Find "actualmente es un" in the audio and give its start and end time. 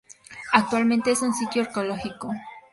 0.53-1.31